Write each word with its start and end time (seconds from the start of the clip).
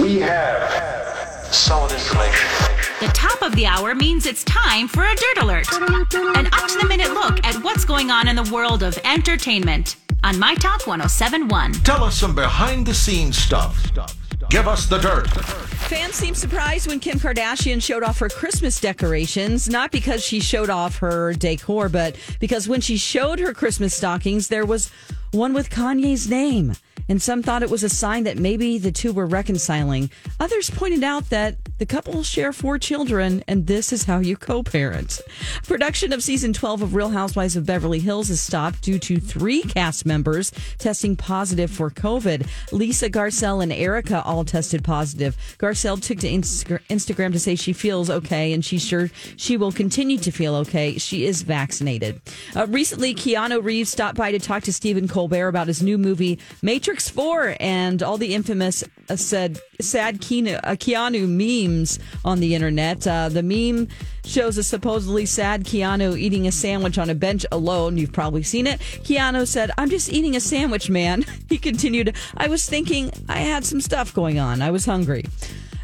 We 0.00 0.18
have 0.20 1.54
solid 1.54 1.90
information. 1.90 2.48
The 3.00 3.10
top 3.14 3.40
of 3.40 3.56
the 3.56 3.64
hour 3.64 3.94
means 3.94 4.26
it's 4.26 4.44
time 4.44 4.88
for 4.88 5.02
a 5.02 5.14
Dirt 5.14 5.38
Alert. 5.42 5.72
An 5.72 5.82
up 5.84 6.10
to 6.10 6.78
the 6.78 6.86
minute 6.86 7.14
look 7.14 7.42
at 7.46 7.54
what's 7.64 7.86
going 7.86 8.10
on 8.10 8.28
in 8.28 8.36
the 8.36 8.50
world 8.52 8.82
of 8.82 8.98
entertainment 9.04 9.96
on 10.22 10.38
My 10.38 10.54
Talk 10.56 10.86
1071. 10.86 11.72
Tell 11.72 12.04
us 12.04 12.14
some 12.18 12.34
behind 12.34 12.84
the 12.84 12.92
scenes 12.92 13.38
stuff. 13.38 13.90
Give 14.50 14.68
us 14.68 14.84
the 14.84 14.98
dirt. 14.98 15.30
Fans 15.88 16.14
seemed 16.14 16.36
surprised 16.36 16.88
when 16.88 17.00
Kim 17.00 17.18
Kardashian 17.18 17.82
showed 17.82 18.02
off 18.02 18.18
her 18.18 18.28
Christmas 18.28 18.78
decorations, 18.78 19.66
not 19.66 19.92
because 19.92 20.22
she 20.22 20.40
showed 20.40 20.68
off 20.68 20.98
her 20.98 21.32
decor, 21.32 21.88
but 21.88 22.16
because 22.38 22.68
when 22.68 22.82
she 22.82 22.98
showed 22.98 23.38
her 23.38 23.54
Christmas 23.54 23.94
stockings, 23.94 24.48
there 24.48 24.66
was 24.66 24.90
one 25.30 25.54
with 25.54 25.70
Kanye's 25.70 26.28
name. 26.28 26.74
And 27.08 27.22
some 27.22 27.42
thought 27.42 27.62
it 27.62 27.70
was 27.70 27.84
a 27.84 27.88
sign 27.88 28.24
that 28.24 28.36
maybe 28.36 28.78
the 28.78 28.92
two 28.92 29.12
were 29.12 29.26
reconciling. 29.26 30.10
Others 30.40 30.70
pointed 30.70 31.04
out 31.04 31.30
that 31.30 31.56
the 31.78 31.86
couple 31.86 32.22
share 32.22 32.52
four 32.52 32.78
children, 32.78 33.44
and 33.46 33.66
this 33.66 33.92
is 33.92 34.04
how 34.04 34.18
you 34.18 34.36
co 34.36 34.62
parent. 34.62 35.20
Production 35.64 36.12
of 36.12 36.22
season 36.22 36.52
12 36.52 36.82
of 36.82 36.94
Real 36.94 37.10
Housewives 37.10 37.54
of 37.54 37.66
Beverly 37.66 38.00
Hills 38.00 38.30
is 38.30 38.40
stopped 38.40 38.82
due 38.82 38.98
to 38.98 39.20
three 39.20 39.62
cast 39.62 40.06
members 40.06 40.50
testing 40.78 41.16
positive 41.16 41.70
for 41.70 41.90
COVID. 41.90 42.46
Lisa 42.72 43.10
Garcelle 43.10 43.62
and 43.62 43.72
Erica 43.72 44.22
all 44.24 44.44
tested 44.44 44.82
positive. 44.82 45.36
Garcelle 45.58 46.00
took 46.00 46.18
to 46.18 46.28
Insta- 46.28 46.80
Instagram 46.88 47.32
to 47.32 47.38
say 47.38 47.54
she 47.54 47.72
feels 47.72 48.10
okay 48.10 48.52
and 48.52 48.64
she's 48.64 48.84
sure 48.84 49.10
she 49.36 49.56
will 49.56 49.72
continue 49.72 50.18
to 50.18 50.30
feel 50.30 50.54
okay. 50.56 50.98
She 50.98 51.26
is 51.26 51.42
vaccinated. 51.42 52.20
Uh, 52.54 52.66
recently, 52.68 53.14
Keanu 53.14 53.62
Reeves 53.62 53.90
stopped 53.90 54.16
by 54.16 54.32
to 54.32 54.38
talk 54.38 54.62
to 54.64 54.72
Stephen 54.72 55.08
Colbert 55.08 55.48
about 55.48 55.66
his 55.66 55.82
new 55.82 55.98
movie, 55.98 56.38
Matrix 56.62 56.95
4, 57.00 57.56
and 57.60 58.02
all 58.02 58.18
the 58.18 58.34
infamous 58.34 58.84
uh, 59.08 59.16
said 59.16 59.58
sad 59.80 60.20
Keanu, 60.20 60.58
uh, 60.62 60.72
Keanu 60.72 61.28
memes 61.28 61.98
on 62.24 62.40
the 62.40 62.54
internet. 62.54 63.06
Uh, 63.06 63.28
the 63.28 63.42
meme 63.42 63.88
shows 64.24 64.58
a 64.58 64.62
supposedly 64.62 65.26
sad 65.26 65.64
Keanu 65.64 66.18
eating 66.18 66.46
a 66.46 66.52
sandwich 66.52 66.98
on 66.98 67.10
a 67.10 67.14
bench 67.14 67.46
alone. 67.52 67.96
You've 67.96 68.12
probably 68.12 68.42
seen 68.42 68.66
it. 68.66 68.80
Keanu 68.80 69.46
said, 69.46 69.70
I'm 69.78 69.90
just 69.90 70.12
eating 70.12 70.36
a 70.36 70.40
sandwich, 70.40 70.90
man. 70.90 71.24
He 71.48 71.58
continued, 71.58 72.16
I 72.36 72.48
was 72.48 72.68
thinking 72.68 73.12
I 73.28 73.38
had 73.38 73.64
some 73.64 73.80
stuff 73.80 74.12
going 74.12 74.40
on. 74.40 74.62
I 74.62 74.72
was 74.72 74.84
hungry. 74.84 75.24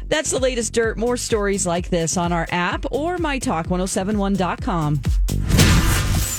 That's 0.09 0.31
the 0.31 0.39
latest 0.39 0.73
dirt. 0.73 0.97
More 0.97 1.15
stories 1.15 1.65
like 1.65 1.89
this 1.89 2.17
on 2.17 2.33
our 2.33 2.47
app 2.51 2.85
or 2.91 3.17
mytalk1071.com. 3.17 5.01